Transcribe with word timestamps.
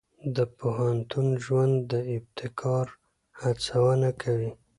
د 0.35 0.37
پوهنتون 0.57 1.27
ژوند 1.43 1.73
د 1.91 1.93
ابتکار 2.17 2.85
هڅونه 3.41 4.09
کوي. 4.21 4.51